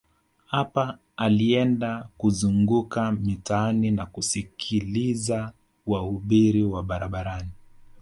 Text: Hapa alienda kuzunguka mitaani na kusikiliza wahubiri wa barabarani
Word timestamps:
Hapa 0.45 0.97
alienda 1.17 2.09
kuzunguka 2.17 3.11
mitaani 3.11 3.91
na 3.91 4.05
kusikiliza 4.05 5.51
wahubiri 5.87 6.63
wa 6.63 6.83
barabarani 6.83 7.49